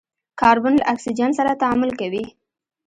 کاربن 0.39 0.73
له 0.79 0.85
اکسیجن 0.93 1.31
سره 1.39 1.59
تعامل 1.61 1.91
کوي. 1.99 2.25